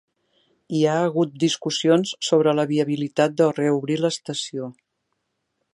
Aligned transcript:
Hi 0.77 0.79
ha 0.85 0.95
hagut 1.01 1.35
discussions 1.43 2.15
sobre 2.29 2.57
la 2.61 2.67
viabilitat 2.73 3.39
de 3.43 3.49
reobrir 3.61 4.01
l'estació. 4.07 4.73